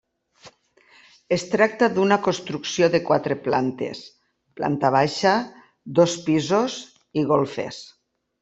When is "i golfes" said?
7.23-7.85